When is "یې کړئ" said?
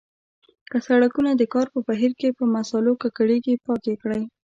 3.89-4.21